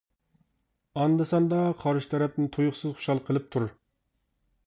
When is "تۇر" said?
3.57-3.67